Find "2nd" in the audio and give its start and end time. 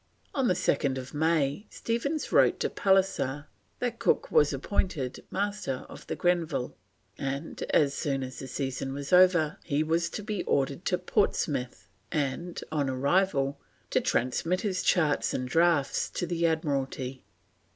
0.47-1.13